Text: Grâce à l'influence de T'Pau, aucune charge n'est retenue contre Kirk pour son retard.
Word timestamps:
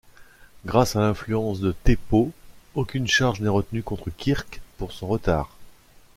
Grâce 0.65 0.95
à 0.95 1.01
l'influence 1.01 1.59
de 1.59 1.73
T'Pau, 1.83 2.31
aucune 2.73 3.05
charge 3.05 3.39
n'est 3.39 3.49
retenue 3.49 3.83
contre 3.83 4.09
Kirk 4.09 4.59
pour 4.79 4.93
son 4.93 5.05
retard. 5.05 5.55